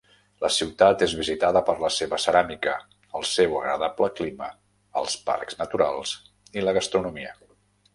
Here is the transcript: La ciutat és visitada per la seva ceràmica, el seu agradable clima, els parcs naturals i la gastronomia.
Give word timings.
La 0.43 0.49
ciutat 0.53 1.03
és 1.07 1.13
visitada 1.19 1.61
per 1.67 1.75
la 1.83 1.91
seva 1.97 2.19
ceràmica, 2.25 2.75
el 3.21 3.29
seu 3.35 3.55
agradable 3.63 4.11
clima, 4.23 4.51
els 5.03 5.23
parcs 5.31 5.65
naturals 5.65 6.19
i 6.61 6.69
la 6.69 6.81
gastronomia. 6.83 7.43